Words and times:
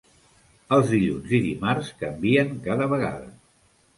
Els 0.77 0.87
dilluns 0.93 1.35
i 1.39 1.41
dimarts 1.43 1.91
canvien 1.99 2.57
cada 2.69 2.87
vegada. 2.97 3.29